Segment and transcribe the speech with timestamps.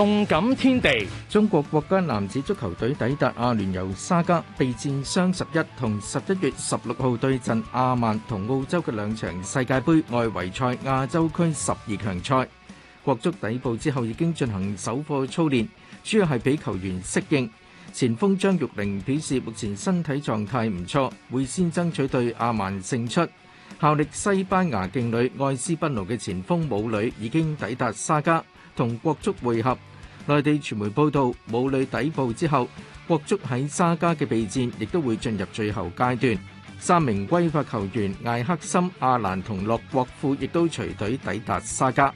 [0.00, 12.48] 动感天地，中国国家男子足球队抵达阿联酋沙加，备战双十一同十一月十六号对阵阿曼同澳洲嘅两场世界杯外围赛亚洲区十二强赛。
[13.04, 15.68] 国足底部之后已经进行首课操练，
[16.02, 17.50] 主要系俾球员适应。
[17.92, 23.20] 前锋张玉玲表示，目前身体状态唔错，会先争取对阿曼胜出。
[23.78, 28.42] 效力西班牙劲旅爱斯宾奴嘅前锋武磊已经抵达沙加。
[28.76, 29.76] 同国足會合。
[30.30, 32.68] 內地傳媒報道，武磊底部之後，
[33.08, 36.38] 國足喺沙加嘅備戰亦都會進入最後階段。
[36.78, 42.14] 三名歸化球員艾克森、阿蘭同洛國富亦都隨隊抵達沙加。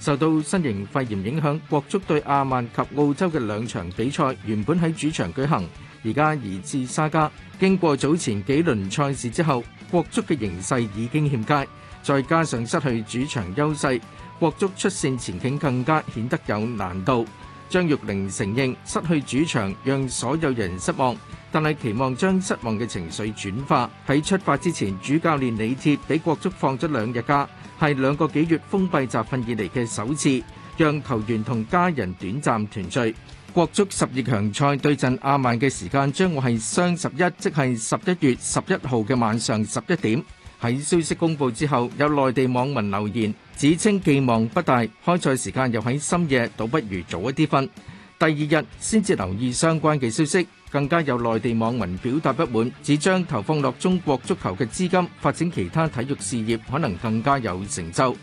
[0.00, 5.64] 受到新型肺炎影響，國足對亞曼及澳洲嘅兩場比賽原本喺主場舉行，
[6.04, 7.30] 而家移至沙加。
[7.60, 11.64] 經過早前幾輪賽事之後，國足嘅形勢已經欠佳，
[12.02, 14.00] 再加上失去主場優勢，
[14.40, 17.24] 國足出線前景更加顯得有難度。
[17.68, 21.16] 张玉玲承认失去主场让所有人失望，
[21.50, 27.48] 但系期望将失望嘅情绪转化喺出发之前，主教练李铁俾国足放咗两日假，
[27.80, 30.42] 系两个几月封闭集训以嚟嘅首次，
[30.76, 33.14] 让球员同家人短暂团聚。
[33.52, 40.22] 国足十二强赛对阵阿曼嘅时间将会系双十一，即系十一月十一号嘅晚上十一点。
[40.60, 47.68] 喺消息公布之后，有內地網民留言，指稱寄望不大，開賽時間又喺深夜，倒不如早一啲瞓。
[48.18, 58.16] 第二日先至留意相關嘅消息，更加有內地網民表達不滿，指將投放落中國足球嘅資金，發展其他體育事業可能更加有成就。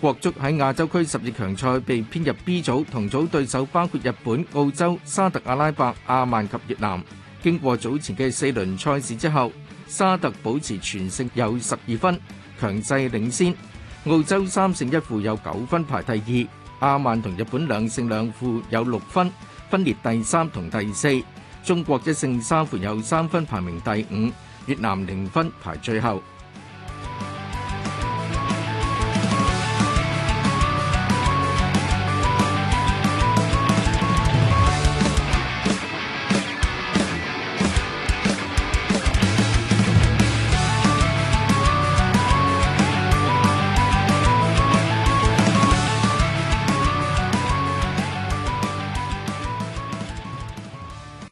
[0.00, 7.02] 國足喺亞洲區十二強賽被編入 B 組，同組對手包括日本、澳洲、沙特阿拉伯、阿曼及越南。
[7.42, 9.50] 经过早前嘅四轮赛事之后，
[9.88, 12.18] 沙特保持全胜有十二分，
[12.60, 13.52] 强势领先；
[14.06, 16.48] 澳洲三胜一负有九分排第
[16.80, 19.28] 二，阿曼同日本两胜两负有六分，
[19.68, 21.08] 分列第三同第四；
[21.64, 24.30] 中国一胜三负有三分排名第五，
[24.66, 26.22] 越南零分排最后。